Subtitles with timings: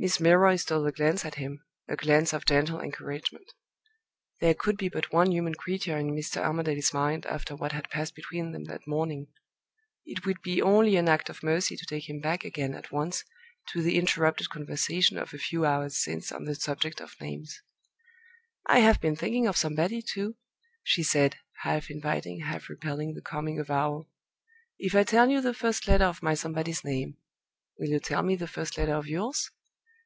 [0.00, 3.50] Miss Milroy stole a glance at him a glance of gentle encouragement.
[4.40, 6.36] There could be but one human creature in Mr.
[6.40, 9.26] Armadale's mind after what had passed between them that morning!
[10.06, 13.24] It would be only an act of mercy to take him back again at once
[13.72, 17.60] to the interrupted conversation of a few hours since on the subject of names.
[18.68, 20.36] "I have been thinking of somebody, too,"
[20.84, 24.08] she said, half inviting, half repelling the coming avowal.
[24.78, 27.16] "If I tell you the first letter of my Somebody's name,
[27.80, 29.50] will you tell me the first letter of yours?"